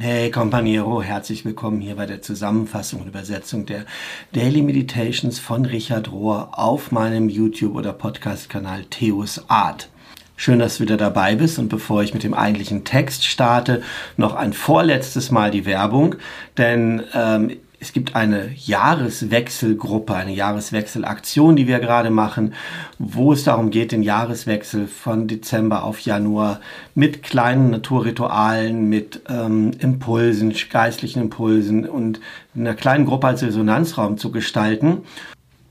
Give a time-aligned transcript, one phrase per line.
[0.00, 3.84] Hey Companiero, herzlich willkommen hier bei der Zusammenfassung und Übersetzung der
[4.32, 9.88] Daily Meditations von Richard Rohr auf meinem YouTube- oder Podcast-Kanal Theos Art.
[10.36, 13.82] Schön, dass du wieder dabei bist und bevor ich mit dem eigentlichen Text starte,
[14.16, 16.14] noch ein vorletztes Mal die Werbung,
[16.56, 22.54] denn ähm, es gibt eine Jahreswechselgruppe, eine Jahreswechselaktion, die wir gerade machen,
[22.98, 26.60] wo es darum geht, den Jahreswechsel von Dezember auf Januar
[26.94, 32.20] mit kleinen Naturritualen, mit ähm, Impulsen, geistlichen Impulsen und
[32.56, 35.02] einer kleinen Gruppe als Resonanzraum zu gestalten.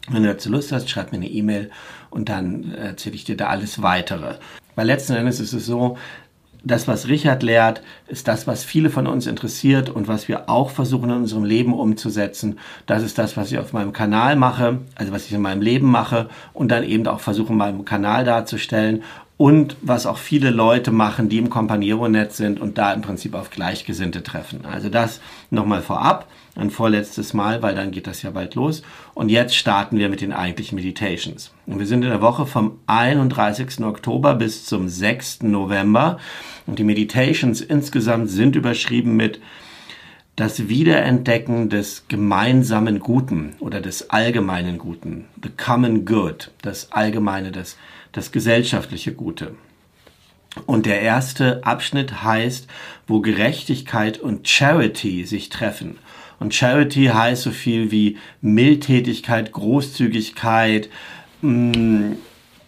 [0.09, 1.69] Wenn du dazu Lust hast, schreib mir eine E-Mail
[2.09, 4.35] und dann erzähle ich dir da alles weitere.
[4.75, 5.97] Weil letzten Endes ist es so,
[6.67, 10.69] das, was Richard lehrt, ist das, was viele von uns interessiert und was wir auch
[10.69, 12.59] versuchen in unserem Leben umzusetzen.
[12.85, 15.89] Das ist das, was ich auf meinem Kanal mache, also was ich in meinem Leben
[15.89, 19.03] mache und dann eben auch versuche, in meinem Kanal darzustellen
[19.37, 23.51] und was auch viele Leute machen, die im Companiero-Netz sind und da im Prinzip auf
[23.51, 24.65] Gleichgesinnte treffen.
[24.65, 25.21] Also das
[25.51, 28.81] nochmal vorab, ein vorletztes Mal, weil dann geht das ja bald los.
[29.13, 31.53] Und jetzt starten wir mit den eigentlichen Meditations.
[31.67, 33.81] Und wir sind in der Woche vom 31.
[33.81, 35.43] Oktober bis zum 6.
[35.43, 36.17] November.
[36.65, 39.39] Und die Meditations insgesamt sind überschrieben mit
[40.37, 47.75] das Wiederentdecken des gemeinsamen Guten oder des allgemeinen Guten, the common good, das allgemeine, das,
[48.11, 49.55] das gesellschaftliche Gute.
[50.67, 52.67] Und der erste Abschnitt heißt,
[53.07, 55.97] wo Gerechtigkeit und Charity sich treffen.
[56.39, 60.89] Und Charity heißt so viel wie Mildtätigkeit, Großzügigkeit,
[61.41, 62.11] mm,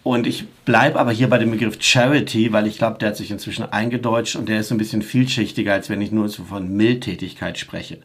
[0.02, 3.32] und ich bleibe aber hier bei dem Begriff Charity, weil ich glaube, der hat sich
[3.32, 7.58] inzwischen eingedeutscht und der ist ein bisschen vielschichtiger, als wenn ich nur so von Mildtätigkeit
[7.58, 7.98] spreche.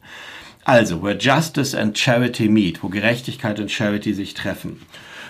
[0.64, 4.82] Also, where justice and charity meet, wo Gerechtigkeit und Charity sich treffen.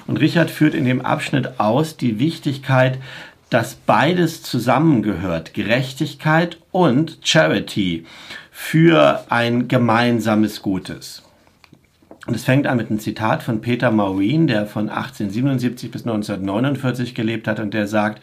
[0.06, 2.98] Und Richard führt in dem Abschnitt aus die Wichtigkeit,
[3.50, 8.06] dass beides zusammengehört, Gerechtigkeit und Charity,
[8.50, 11.22] für ein gemeinsames Gutes.
[12.26, 17.14] Und es fängt an mit einem Zitat von Peter Maureen, der von 1877 bis 1949
[17.14, 18.22] gelebt hat und der sagt,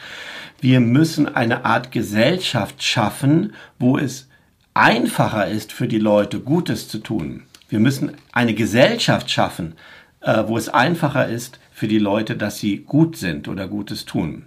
[0.60, 4.28] wir müssen eine Art Gesellschaft schaffen, wo es
[4.74, 7.44] einfacher ist für die Leute, Gutes zu tun.
[7.70, 9.76] Wir müssen eine Gesellschaft schaffen,
[10.22, 14.44] äh, wo es einfacher ist für die Leute, dass sie gut sind oder Gutes tun.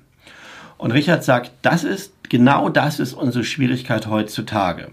[0.79, 4.89] Und Richard sagt, das ist, genau das ist unsere Schwierigkeit heutzutage.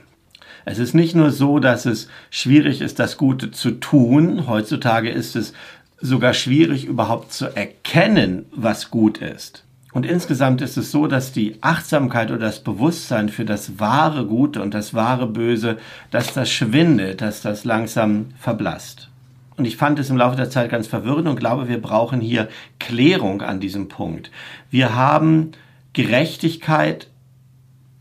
[0.65, 4.47] Es ist nicht nur so, dass es schwierig ist, das Gute zu tun.
[4.47, 5.53] Heutzutage ist es
[5.99, 9.63] sogar schwierig, überhaupt zu erkennen, was gut ist.
[9.93, 14.61] Und insgesamt ist es so, dass die Achtsamkeit oder das Bewusstsein für das wahre Gute
[14.61, 15.77] und das wahre Böse,
[16.09, 19.09] dass das schwindet, dass das langsam verblasst.
[19.55, 22.49] Und ich fand es im Laufe der Zeit ganz verwirrend und glaube, wir brauchen hier
[22.79, 24.31] Klärung an diesem Punkt.
[24.71, 25.51] Wir haben
[25.93, 27.07] Gerechtigkeit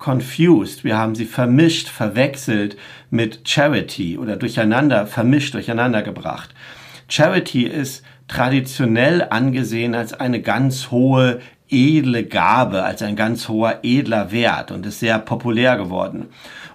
[0.03, 2.77] confused, wir haben sie vermischt, verwechselt
[3.11, 6.51] mit Charity oder durcheinander, vermischt, durcheinander gebracht.
[7.09, 14.33] Charity ist traditionell angesehen als eine ganz hohe, edle Gabe, als ein ganz hoher, edler
[14.33, 16.27] Wert und ist sehr populär geworden.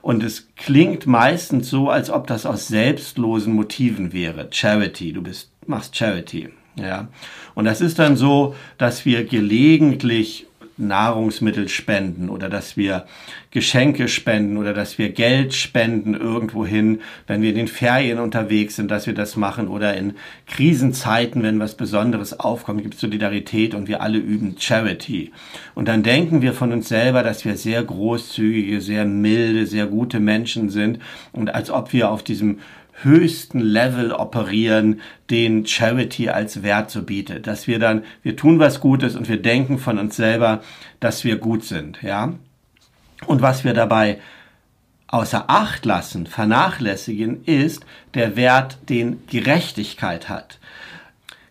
[0.01, 4.47] Und es klingt meistens so, als ob das aus selbstlosen Motiven wäre.
[4.51, 6.49] Charity, du bist, machst Charity.
[6.75, 7.07] Ja.
[7.55, 13.05] Und das ist dann so, dass wir gelegentlich Nahrungsmittel spenden oder dass wir
[13.51, 18.91] Geschenke spenden oder dass wir Geld spenden irgendwohin, wenn wir in den Ferien unterwegs sind,
[18.91, 20.13] dass wir das machen oder in
[20.45, 25.31] Krisenzeiten, wenn was Besonderes aufkommt, gibt es Solidarität und wir alle üben Charity.
[25.73, 30.19] Und dann denken wir von uns selber, dass wir sehr großzügige, sehr milde, sehr gute
[30.19, 30.99] Menschen sind
[31.31, 32.59] und als ob wir auf diesem
[33.03, 37.47] höchsten Level operieren, den Charity als Wert so bietet.
[37.47, 40.61] Dass wir dann, wir tun was Gutes und wir denken von uns selber,
[40.99, 42.33] dass wir gut sind, ja.
[43.25, 44.19] Und was wir dabei
[45.07, 50.59] außer Acht lassen, vernachlässigen, ist der Wert, den Gerechtigkeit hat.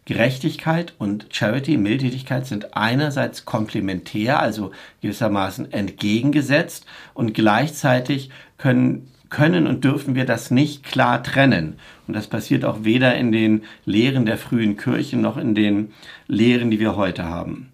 [0.04, 4.70] Gerechtigkeit und Charity, Mildtätigkeit sind einerseits komplementär, also
[5.02, 11.74] gewissermaßen entgegengesetzt und gleichzeitig können können und dürfen wir das nicht klar trennen.
[12.06, 15.92] Und das passiert auch weder in den Lehren der frühen Kirchen noch in den
[16.28, 17.72] Lehren, die wir heute haben.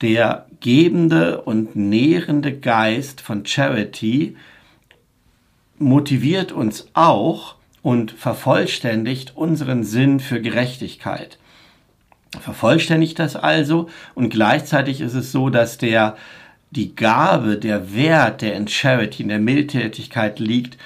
[0.00, 4.36] Der gebende und nährende Geist von Charity
[5.78, 11.38] motiviert uns auch und vervollständigt unseren Sinn für Gerechtigkeit.
[12.40, 16.16] Vervollständigt das also und gleichzeitig ist es so, dass der
[16.70, 20.76] die Gabe, der Wert, der in Charity, in der Mildtätigkeit liegt,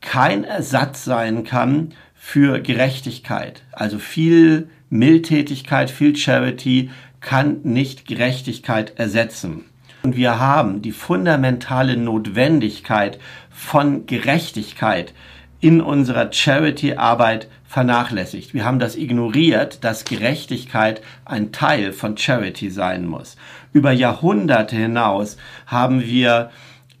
[0.00, 3.62] kein Ersatz sein kann für Gerechtigkeit.
[3.72, 6.90] Also viel Mildtätigkeit, viel Charity
[7.20, 9.64] kann nicht Gerechtigkeit ersetzen.
[10.02, 13.18] und wir haben die fundamentale Notwendigkeit
[13.50, 15.12] von Gerechtigkeit
[15.60, 18.54] in unserer Charity-Arbeit vernachlässigt.
[18.54, 23.36] Wir haben das ignoriert, dass Gerechtigkeit ein Teil von Charity sein muss.
[23.72, 25.36] Über Jahrhunderte hinaus
[25.66, 26.50] haben wir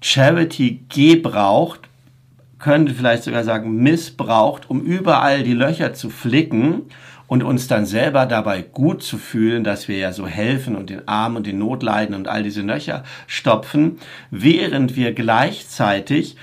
[0.00, 1.80] Charity gebraucht,
[2.58, 6.82] könnte vielleicht sogar sagen missbraucht, um überall die Löcher zu flicken
[7.28, 11.06] und uns dann selber dabei gut zu fühlen, dass wir ja so helfen und den
[11.06, 13.98] Armen und den Notleiden und all diese Löcher stopfen,
[14.30, 16.36] während wir gleichzeitig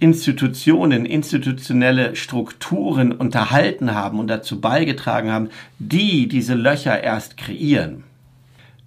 [0.00, 5.48] Institutionen, institutionelle Strukturen unterhalten haben und dazu beigetragen haben,
[5.80, 8.04] die diese Löcher erst kreieren,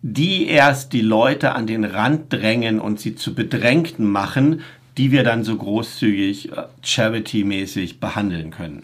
[0.02, 4.62] die erst die Leute an den Rand drängen und sie zu Bedrängten machen,
[4.98, 8.84] die wir dann so großzügig äh, charity-mäßig behandeln können.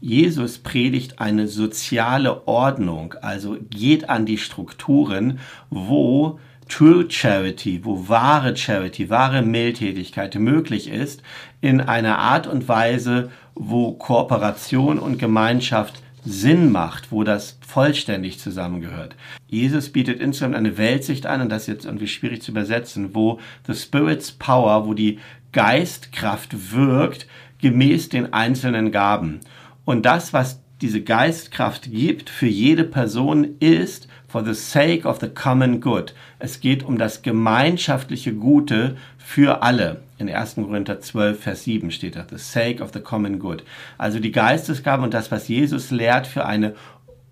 [0.00, 5.38] Jesus predigt eine soziale Ordnung, also geht an die Strukturen,
[5.70, 6.38] wo
[6.68, 11.22] True Charity, wo wahre Charity, wahre Mildtätigkeit möglich ist,
[11.60, 19.14] in einer Art und Weise, wo Kooperation und Gemeinschaft Sinn macht, wo das vollständig zusammengehört.
[19.46, 23.40] Jesus bietet insgesamt eine Weltsicht an, und das ist jetzt irgendwie schwierig zu übersetzen, wo
[23.66, 25.18] the Spirit's Power, wo die
[25.52, 27.26] Geistkraft wirkt,
[27.60, 29.40] gemäß den einzelnen Gaben.
[29.84, 35.28] Und das, was diese Geistkraft gibt für jede Person, ist for the sake of the
[35.28, 36.14] common good.
[36.38, 40.02] Es geht um das gemeinschaftliche Gute für alle.
[40.18, 40.54] In 1.
[40.54, 43.64] Korinther 12, Vers 7 steht da, the sake of the common good.
[43.98, 46.74] Also die Geistesgaben und das, was Jesus lehrt für eine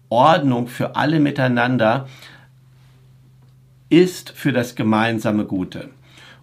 [0.08, 2.08] Ordnung für alle miteinander,
[3.88, 5.90] ist für das gemeinsame Gute.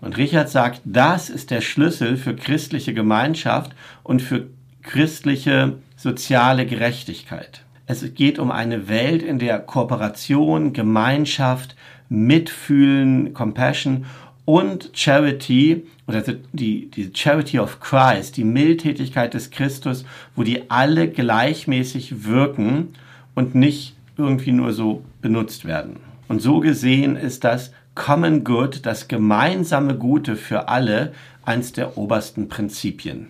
[0.02, 3.72] Und Richard sagt, das ist der Schlüssel für christliche Gemeinschaft
[4.04, 4.48] und für
[4.82, 7.64] christliche soziale Gerechtigkeit.
[7.86, 11.76] Es geht um eine Welt, in der Kooperation, Gemeinschaft,
[12.08, 14.06] Mitfühlen, Compassion
[14.50, 16.24] und Charity oder
[16.54, 20.06] die, die Charity of Christ, die Mildtätigkeit des Christus,
[20.36, 22.96] wo die alle gleichmäßig wirken
[23.36, 25.98] und nicht irgendwie nur so benutzt werden.
[26.28, 31.14] Und so gesehen ist das Common Good, das gemeinsame Gute für alle,
[31.46, 33.28] eins der obersten Prinzipien.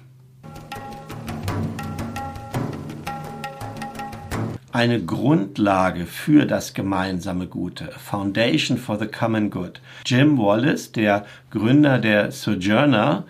[4.79, 9.81] Eine Grundlage für das gemeinsame Gute, Foundation for the Common Good.
[10.05, 13.25] Jim Wallace, der Gründer der Sojourner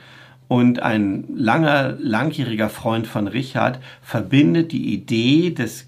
[0.48, 5.88] und ein langer, langjähriger Freund von Richard, verbindet die Idee des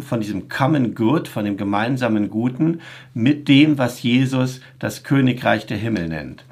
[0.00, 2.80] von diesem Common Good, von dem gemeinsamen Guten,
[3.14, 6.44] mit dem, was Jesus das Königreich der Himmel nennt.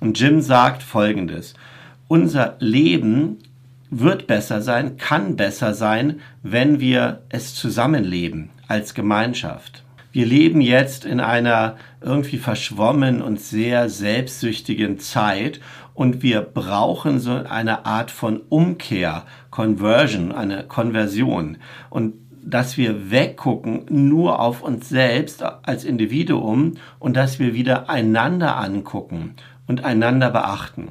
[0.00, 1.54] Und Jim sagt Folgendes.
[2.08, 3.38] Unser Leben
[3.90, 9.84] wird besser sein, kann besser sein, wenn wir es zusammenleben als Gemeinschaft.
[10.12, 15.60] Wir leben jetzt in einer irgendwie verschwommen und sehr selbstsüchtigen Zeit
[15.94, 21.58] und wir brauchen so eine Art von Umkehr, Conversion, eine Konversion
[21.90, 28.56] und dass wir weggucken nur auf uns selbst als Individuum und dass wir wieder einander
[28.56, 29.34] angucken
[29.66, 30.88] und einander beachten.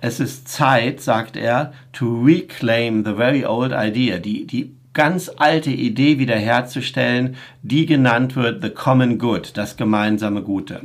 [0.00, 5.70] Es ist Zeit, sagt er, to reclaim the very old idea, die, die ganz alte
[5.70, 10.82] Idee wiederherzustellen, die genannt wird the common good, das gemeinsame Gute.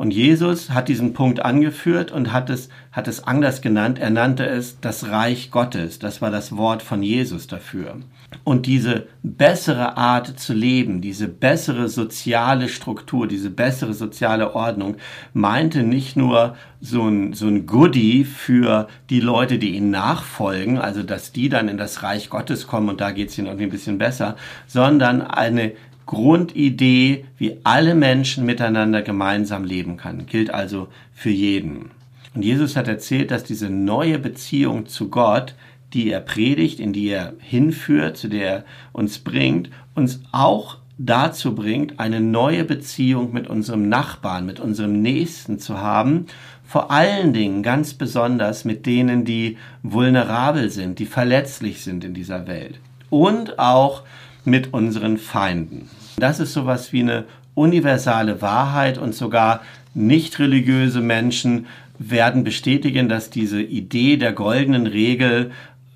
[0.00, 3.98] Und Jesus hat diesen Punkt angeführt und hat es, hat es anders genannt.
[3.98, 5.98] Er nannte es das Reich Gottes.
[5.98, 7.96] Das war das Wort von Jesus dafür.
[8.44, 14.96] Und diese bessere Art zu leben, diese bessere soziale Struktur, diese bessere soziale Ordnung
[15.34, 21.02] meinte nicht nur so ein, so ein Goodie für die Leute, die ihnen nachfolgen, also
[21.02, 23.70] dass die dann in das Reich Gottes kommen und da geht es ihnen irgendwie ein
[23.70, 25.72] bisschen besser, sondern eine
[26.06, 30.26] Grundidee, wie alle Menschen miteinander gemeinsam leben kann.
[30.26, 31.90] Gilt also für jeden.
[32.34, 35.54] Und Jesus hat erzählt, dass diese neue Beziehung zu Gott
[35.92, 41.54] die er predigt, in die er hinführt, zu der er uns bringt, uns auch dazu
[41.54, 46.26] bringt, eine neue Beziehung mit unserem Nachbarn, mit unserem Nächsten zu haben,
[46.64, 52.46] vor allen Dingen ganz besonders mit denen, die vulnerabel sind, die verletzlich sind in dieser
[52.46, 52.78] Welt
[53.08, 54.02] und auch
[54.44, 55.90] mit unseren Feinden.
[56.18, 59.62] Das ist sowas wie eine universale Wahrheit und sogar
[59.94, 61.66] nicht religiöse Menschen
[61.98, 65.50] werden bestätigen, dass diese Idee der goldenen Regel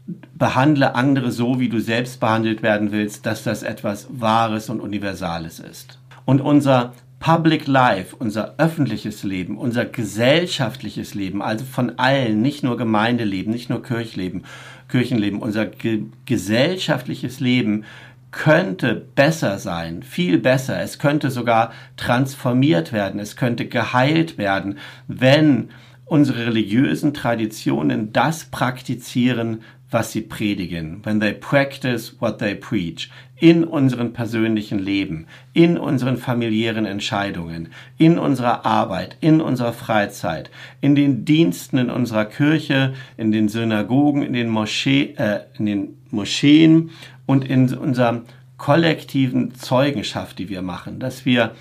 [0.07, 5.61] behandle andere so, wie du selbst behandelt werden willst, dass das etwas Wahres und Universales
[5.61, 5.99] ist.
[6.25, 12.77] Und unser Public Life, unser öffentliches Leben, unser gesellschaftliches Leben, also von allen, nicht nur
[12.77, 14.45] Gemeindeleben, nicht nur Kirchleben,
[14.89, 17.85] Kirchenleben, unser ge gesellschaftliches Leben
[18.31, 20.83] könnte besser sein, viel besser.
[20.83, 24.77] Es könnte sogar transformiert werden, es könnte geheilt werden,
[25.09, 25.71] wenn
[26.05, 29.63] unsere religiösen Traditionen das praktizieren,
[29.95, 31.01] was sie predigen.
[31.05, 33.09] When they practice what they preach.
[33.37, 40.95] In unserem persönlichen Leben, in unseren familiären Entscheidungen, in unserer Arbeit, in unserer Freizeit, in
[40.95, 46.91] den Diensten in unserer Kirche, in den Synagogen, in den, Moschee, äh, in den Moscheen.
[47.27, 48.23] Und in unserer
[48.59, 51.53] kollektiven Zeugenschaft, die wir machen, dass wir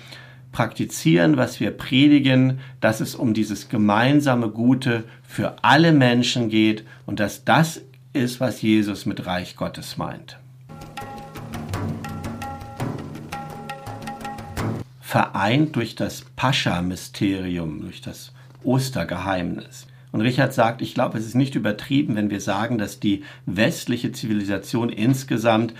[0.52, 6.84] praktizieren, was wir predigen, dass es um dieses gemeinsame Gute für alle Menschen geht.
[7.06, 7.82] Und dass das
[8.14, 10.38] ist, was Jesus mit Reich Gottes meint.
[15.00, 19.86] Vereint durch das Pascha-Mysterium, durch das Ostergeheimnis.
[20.12, 24.12] Und Richard sagt, ich glaube, es ist nicht übertrieben, wenn wir sagen, dass die westliche
[24.12, 25.74] Zivilisation insgesamt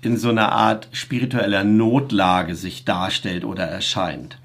[0.00, 4.38] in so einer Art spiritueller Notlage sich darstellt oder erscheint.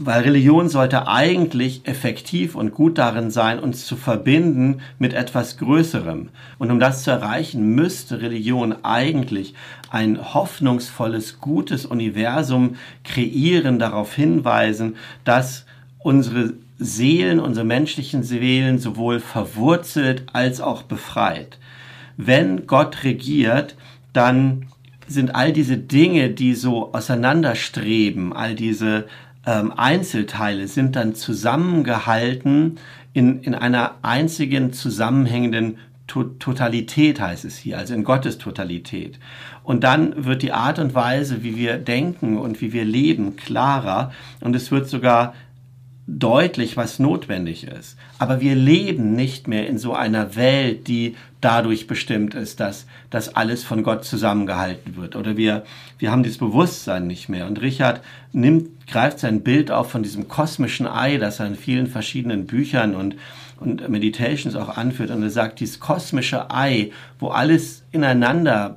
[0.00, 6.28] Weil Religion sollte eigentlich effektiv und gut darin sein, uns zu verbinden mit etwas Größerem.
[6.58, 9.54] Und um das zu erreichen, müsste Religion eigentlich
[9.90, 15.66] ein hoffnungsvolles, gutes Universum kreieren, darauf hinweisen, dass
[15.98, 21.58] unsere Seelen, unsere menschlichen Seelen sowohl verwurzelt als auch befreit.
[22.16, 23.74] Wenn Gott regiert,
[24.12, 24.66] dann
[25.08, 29.06] sind all diese Dinge, die so auseinanderstreben, all diese
[29.48, 32.78] ähm, Einzelteile sind dann zusammengehalten
[33.14, 39.18] in, in einer einzigen zusammenhängenden to Totalität, heißt es hier, also in Gottes Totalität.
[39.62, 44.12] Und dann wird die Art und Weise, wie wir denken und wie wir leben, klarer
[44.40, 45.34] und es wird sogar
[46.08, 47.96] deutlich, was notwendig ist.
[48.18, 53.36] Aber wir leben nicht mehr in so einer Welt, die dadurch bestimmt ist, dass das
[53.36, 55.16] alles von Gott zusammengehalten wird.
[55.16, 55.64] Oder wir,
[55.98, 57.46] wir haben dieses Bewusstsein nicht mehr.
[57.46, 58.00] Und Richard
[58.32, 62.94] nimmt, greift sein Bild auf von diesem kosmischen Ei, das er in vielen verschiedenen Büchern
[62.94, 63.14] und,
[63.60, 65.10] und Meditations auch anführt.
[65.10, 68.76] Und er sagt, dieses kosmische Ei, wo alles ineinander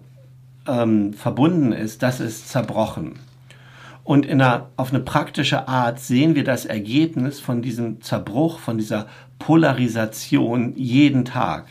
[0.68, 3.31] ähm, verbunden ist, das ist zerbrochen.
[4.12, 8.78] Und in einer, auf eine praktische Art sehen wir das Ergebnis von diesem Zerbruch, von
[8.78, 9.08] dieser
[9.40, 11.68] Polarisation jeden Tag.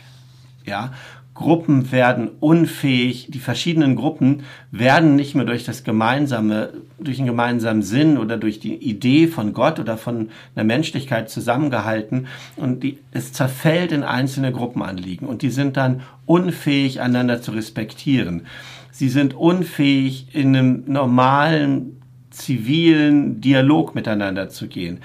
[0.65, 0.91] Ja,
[1.35, 7.83] Gruppen werden unfähig, die verschiedenen Gruppen werden nicht mehr durch das gemeinsame, durch den gemeinsamen
[7.83, 13.33] Sinn oder durch die Idee von Gott oder von einer Menschlichkeit zusammengehalten und die, es
[13.33, 18.47] zerfällt in einzelne Gruppenanliegen und die sind dann unfähig, einander zu respektieren.
[18.89, 22.00] Sie sind unfähig, in einem normalen
[22.31, 24.99] zivilen Dialog miteinander zu gehen.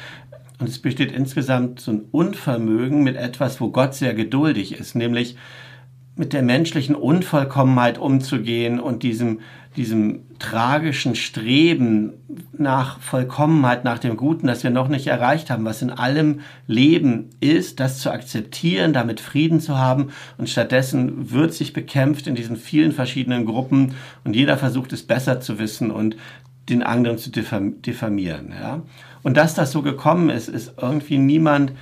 [0.58, 5.36] Und es besteht insgesamt so ein Unvermögen mit etwas, wo Gott sehr geduldig ist, nämlich
[6.16, 9.40] mit der menschlichen Unvollkommenheit umzugehen und diesem,
[9.76, 12.14] diesem tragischen Streben
[12.56, 17.28] nach Vollkommenheit, nach dem Guten, das wir noch nicht erreicht haben, was in allem Leben
[17.40, 20.08] ist, das zu akzeptieren, damit Frieden zu haben.
[20.38, 25.40] Und stattdessen wird sich bekämpft in diesen vielen verschiedenen Gruppen und jeder versucht es besser
[25.40, 26.16] zu wissen und
[26.68, 28.52] den anderen zu diffamieren.
[28.58, 28.82] Ja?
[29.22, 31.72] Und dass das so gekommen ist, ist irgendwie niemand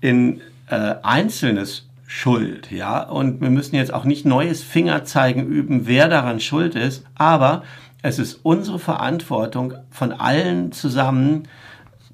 [0.00, 2.70] in äh, Einzelnes schuld.
[2.70, 3.02] Ja?
[3.02, 7.62] Und wir müssen jetzt auch nicht neues Fingerzeigen üben, wer daran schuld ist, aber
[8.02, 11.44] es ist unsere Verantwortung von allen zusammen,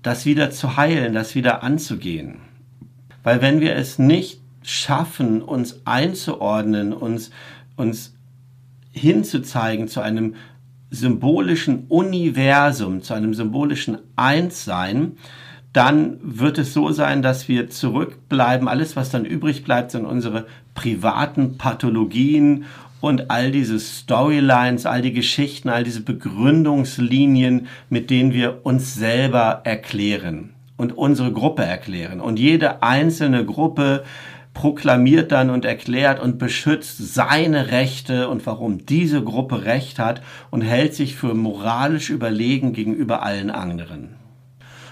[0.03, 2.37] das wieder zu heilen, das wieder anzugehen.
[3.25, 7.31] Weil wenn wir es nicht schaffen, uns einzuordnen, uns,
[7.77, 8.15] uns
[8.93, 10.35] hinzuzeigen zu einem
[10.91, 15.13] symbolischen Universum, zu einem symbolischen Einssein,
[15.73, 18.69] dann wird es so sein, dass wir zurückbleiben.
[18.69, 22.65] Alles, was dann übrig bleibt, sind unsere privaten Pathologien
[23.01, 29.61] und all diese Storylines, all die Geschichten, all diese Begründungslinien, mit denen wir uns selber
[29.65, 32.21] erklären und unsere Gruppe erklären.
[32.21, 34.05] Und jede einzelne Gruppe
[34.59, 40.63] proklamiert dann und erklärt und beschützt seine Rechte und warum diese Gruppe Recht hat und
[40.63, 44.17] hält sich für moralisch überlegen gegenüber allen anderen.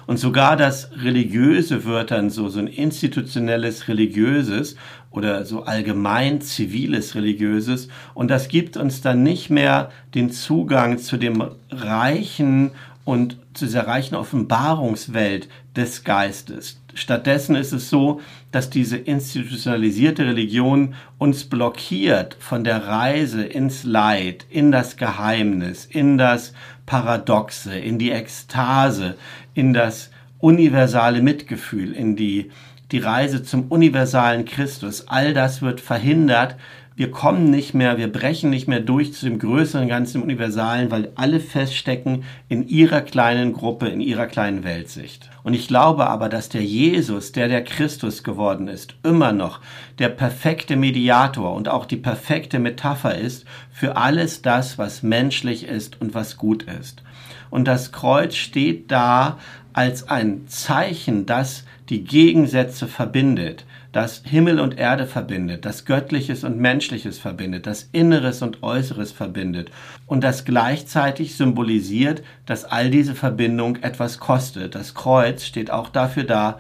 [0.07, 4.77] Und sogar das Religiöse wird dann so, so ein institutionelles Religiöses
[5.11, 7.89] oder so allgemein ziviles Religiöses.
[8.15, 11.43] Und das gibt uns dann nicht mehr den Zugang zu dem
[11.73, 12.71] reichen
[13.07, 16.81] und zu dieser reichen Offenbarungswelt des Geistes.
[16.93, 18.21] Stattdessen ist es so,
[18.51, 26.19] dass diese institutionalisierte Religion uns blockiert von der Reise ins Leid, in das Geheimnis, in
[26.19, 26.53] das
[26.85, 29.15] Paradoxe, in die Ekstase,
[29.55, 30.11] in das
[30.41, 32.51] universale Mitgefühl, in die,
[32.91, 35.07] die Reise zum universalen Christus.
[35.07, 36.57] All das wird verhindert
[36.97, 41.13] wir kommen nicht mehr, wir brechen nicht mehr durch zu dem größeren Ganzen, Universalen, weil
[41.15, 45.29] alle feststecken in ihrer kleinen Gruppe, in ihrer kleinen Weltsicht.
[45.43, 49.61] Und ich glaube aber, dass der Jesus, der der Christus geworden ist, immer noch
[49.99, 56.01] der perfekte Mediator und auch die perfekte Metapher ist für alles das, was menschlich ist
[56.01, 57.03] und was gut ist.
[57.51, 59.39] Und das Kreuz steht da
[59.75, 66.59] als ein Zeichen, das die Gegensätze verbindet das Himmel und Erde verbindet, das Göttliches und
[66.59, 69.71] Menschliches verbindet, das Inneres und Äußeres verbindet
[70.07, 74.75] und das gleichzeitig symbolisiert, dass all diese Verbindung etwas kostet.
[74.75, 76.59] Das Kreuz steht auch dafür da,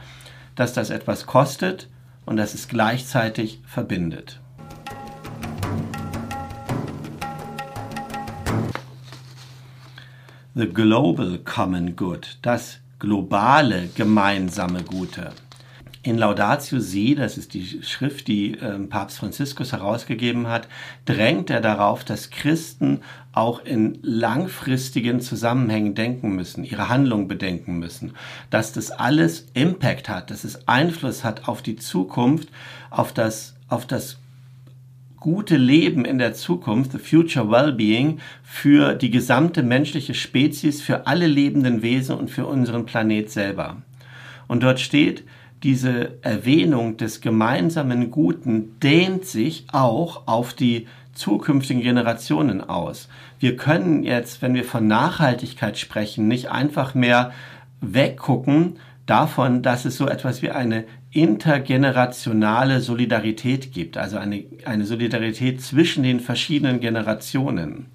[0.54, 1.90] dass das etwas kostet
[2.24, 4.40] und dass es gleichzeitig verbindet.
[10.54, 15.32] The Global Common Good, das globale gemeinsame Gute.
[16.06, 20.68] In Laudatio Si, das ist die Schrift, die äh, Papst Franziskus herausgegeben hat,
[21.04, 23.00] drängt er darauf, dass Christen
[23.32, 28.12] auch in langfristigen Zusammenhängen denken müssen, ihre Handlung bedenken müssen,
[28.50, 32.50] dass das alles Impact hat, dass es Einfluss hat auf die Zukunft,
[32.90, 34.18] auf das, auf das
[35.16, 41.26] gute Leben in der Zukunft, the future well-being, für die gesamte menschliche Spezies, für alle
[41.26, 43.78] lebenden Wesen und für unseren Planet selber.
[44.46, 45.24] Und dort steht,
[45.62, 53.08] diese Erwähnung des gemeinsamen Guten dehnt sich auch auf die zukünftigen Generationen aus.
[53.38, 57.32] Wir können jetzt, wenn wir von Nachhaltigkeit sprechen, nicht einfach mehr
[57.80, 65.62] weggucken davon, dass es so etwas wie eine intergenerationale Solidarität gibt, also eine, eine Solidarität
[65.62, 67.86] zwischen den verschiedenen Generationen.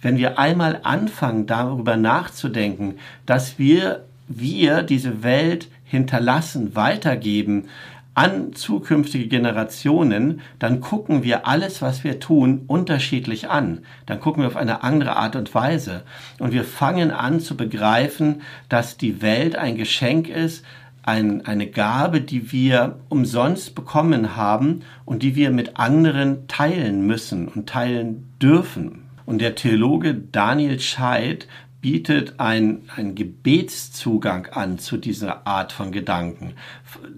[0.00, 7.68] Wenn wir einmal anfangen, darüber nachzudenken, dass wir, wir diese Welt hinterlassen, weitergeben
[8.14, 13.84] an zukünftige Generationen, dann gucken wir alles, was wir tun, unterschiedlich an.
[14.04, 16.02] Dann gucken wir auf eine andere Art und Weise.
[16.38, 20.64] Und wir fangen an zu begreifen, dass die Welt ein Geschenk ist,
[21.02, 27.48] ein, eine Gabe, die wir umsonst bekommen haben und die wir mit anderen teilen müssen
[27.48, 29.04] und teilen dürfen.
[29.24, 31.48] Und der Theologe Daniel Scheid
[31.82, 36.54] bietet ein, ein Gebetszugang an zu dieser Art von Gedanken,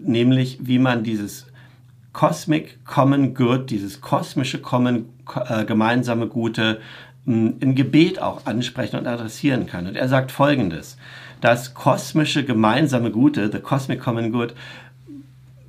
[0.03, 1.47] nämlich wie man dieses
[2.15, 5.11] Cosmic Common Good, dieses kosmische Common,
[5.49, 6.81] äh, gemeinsame Gute
[7.27, 9.87] hm, in Gebet auch ansprechen und adressieren kann.
[9.87, 10.97] Und er sagt Folgendes,
[11.43, 14.55] das kosmische gemeinsame Gute, the Cosmic Common Good,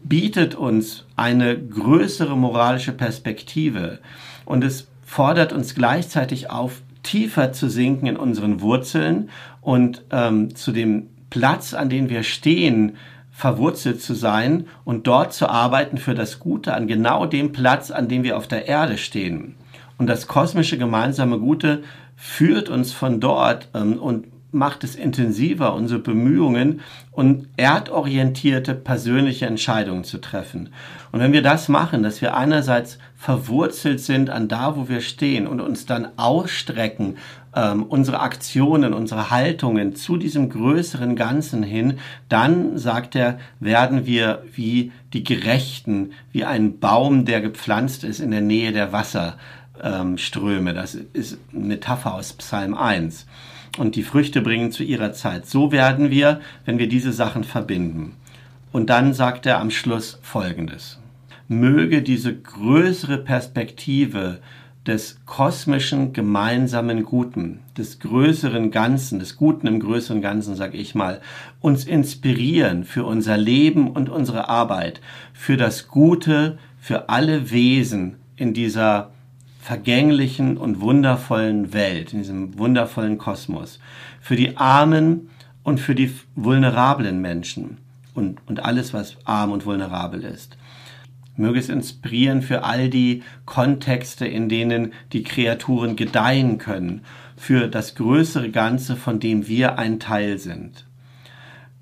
[0.04, 4.00] bietet uns eine größere moralische Perspektive.
[4.46, 9.30] Und es fordert uns gleichzeitig auf, tiefer zu sinken in unseren Wurzeln
[9.62, 12.98] und ähm, zu dem Platz, an dem wir stehen,
[13.32, 18.08] verwurzelt zu sein und dort zu arbeiten für das Gute an genau dem Platz, an
[18.08, 19.56] dem wir auf der Erde stehen.
[19.98, 21.84] Und das kosmische gemeinsame Gute
[22.16, 30.04] führt uns von dort ähm, und macht es intensiver, unsere Bemühungen und erdorientierte persönliche Entscheidungen
[30.04, 30.70] zu treffen.
[31.12, 35.46] Und wenn wir das machen, dass wir einerseits verwurzelt sind an da, wo wir stehen
[35.46, 37.18] und uns dann ausstrecken,
[37.56, 44.44] ähm, unsere Aktionen, unsere Haltungen zu diesem größeren Ganzen hin, dann, sagt er, werden wir
[44.54, 48.92] wie die Gerechten, wie ein Baum, der gepflanzt ist in der Nähe der
[49.82, 50.74] Wasserströme.
[50.74, 53.26] Das ist eine Metapher aus Psalm 1
[53.78, 55.48] und die Früchte bringen zu ihrer Zeit.
[55.48, 58.14] So werden wir, wenn wir diese Sachen verbinden.
[58.72, 61.00] Und dann sagt er am Schluss Folgendes.
[61.48, 64.40] Möge diese größere Perspektive
[64.86, 71.22] des kosmischen gemeinsamen Guten, des größeren Ganzen, des Guten im größeren Ganzen, sag ich mal,
[71.60, 75.02] uns inspirieren für unser Leben und unsere Arbeit,
[75.34, 79.12] für das Gute, für alle Wesen in dieser
[79.66, 83.80] vergänglichen und wundervollen Welt, in diesem wundervollen Kosmos,
[84.22, 85.32] für die Armen
[85.64, 87.80] und für die vulnerablen Menschen
[88.14, 90.56] und, und alles, was arm und vulnerabel ist.
[91.36, 97.02] Möge es inspirieren für all die Kontexte, in denen die Kreaturen gedeihen können,
[97.36, 100.86] für das größere Ganze, von dem wir ein Teil sind.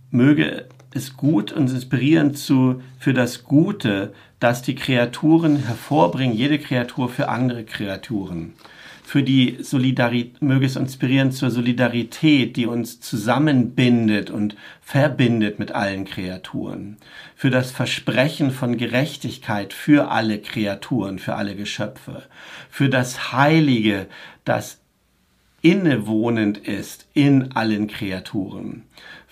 [0.09, 7.09] Möge es gut und inspirierend zu, für das Gute, das die Kreaturen hervorbringen, jede Kreatur
[7.09, 8.53] für andere Kreaturen.
[9.03, 16.05] Für die Solidarität, möge es inspirieren zur Solidarität, die uns zusammenbindet und verbindet mit allen
[16.05, 16.97] Kreaturen.
[17.35, 22.23] Für das Versprechen von Gerechtigkeit für alle Kreaturen, für alle Geschöpfe.
[22.69, 24.07] Für das Heilige,
[24.45, 24.79] das
[25.61, 28.83] innewohnend ist in allen Kreaturen,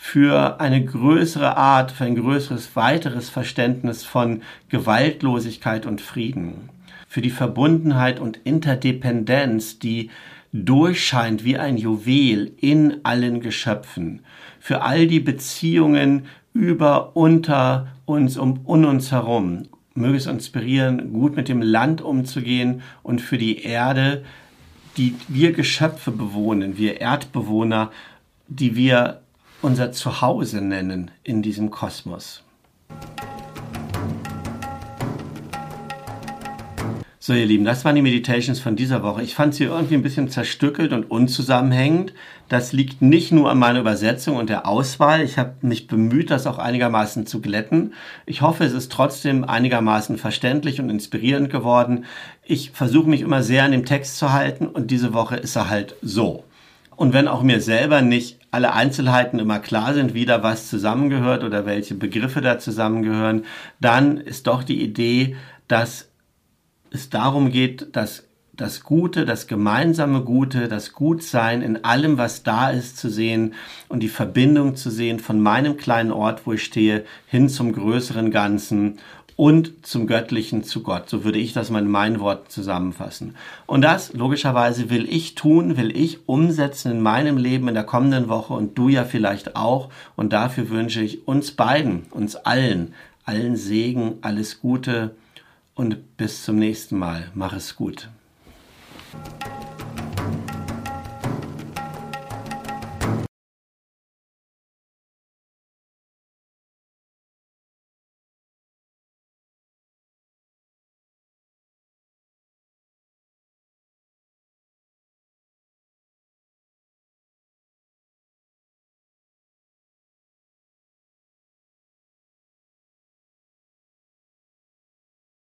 [0.04, 6.70] für eine größere Art, für ein größeres, weiteres Verständnis von Gewaltlosigkeit und Frieden,
[7.08, 10.10] für die Verbundenheit und Interdependenz, die
[10.54, 14.22] durchscheint wie ein Juwel in allen Geschöpfen,
[14.60, 19.68] für all die Beziehungen über, unter uns, um, um uns herum.
[19.94, 24.24] Möge es inspirieren, gut mit dem Land umzugehen und für die Erde,
[24.98, 27.92] die wir Geschöpfe bewohnen, wir Erdbewohner,
[28.48, 29.22] die wir
[29.62, 32.44] unser Zuhause nennen in diesem Kosmos.
[37.24, 39.22] So, ihr Lieben, das waren die Meditations von dieser Woche.
[39.22, 42.16] Ich fand sie irgendwie ein bisschen zerstückelt und unzusammenhängend.
[42.50, 45.22] Das liegt nicht nur an meiner Übersetzung und der Auswahl.
[45.22, 47.94] Ich habe mich bemüht, das auch einigermaßen zu glätten.
[48.26, 52.06] Ich hoffe, es ist trotzdem einigermaßen verständlich und inspirierend geworden.
[52.44, 55.70] Ich versuche mich immer sehr an dem Text zu halten und diese Woche ist er
[55.70, 56.44] halt so.
[56.96, 61.44] Und wenn auch mir selber nicht alle Einzelheiten immer klar sind, wie da was zusammengehört
[61.44, 63.46] oder welche Begriffe da zusammengehören,
[63.80, 65.38] dann ist doch die Idee,
[65.68, 66.10] dass
[66.92, 72.70] es darum geht, dass das Gute, das gemeinsame Gute, das Gutsein in allem, was da
[72.70, 73.54] ist, zu sehen
[73.88, 78.30] und die Verbindung zu sehen von meinem kleinen Ort, wo ich stehe, hin zum größeren
[78.30, 79.00] Ganzen
[79.36, 81.10] und zum Göttlichen, zu Gott.
[81.10, 83.36] So würde ich das mal in meinen Worten zusammenfassen.
[83.66, 88.30] Und das, logischerweise, will ich tun, will ich umsetzen in meinem Leben in der kommenden
[88.30, 89.90] Woche und du ja vielleicht auch.
[90.16, 92.94] Und dafür wünsche ich uns beiden, uns allen,
[93.26, 95.16] allen Segen, alles Gute
[95.76, 97.30] und bis zum nächsten Mal.
[97.34, 98.10] Mach es gut.